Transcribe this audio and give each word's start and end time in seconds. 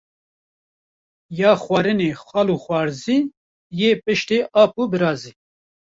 Ya 1.39 1.51
xwarinê 1.61 2.11
xal 2.25 2.47
û 2.55 2.57
xwarzî, 2.63 3.19
yê 3.79 3.91
piştê 4.03 4.39
ap 4.61 4.73
û 4.81 4.83
birazî 4.91 5.33